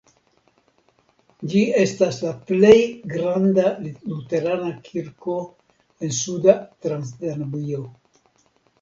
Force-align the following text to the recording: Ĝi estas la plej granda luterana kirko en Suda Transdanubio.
Ĝi 1.51 1.61
estas 1.81 2.17
la 2.29 2.31
plej 2.47 2.73
granda 3.13 3.67
luterana 3.85 4.75
kirko 4.91 5.39
en 6.05 6.21
Suda 6.25 6.61
Transdanubio. 6.85 7.89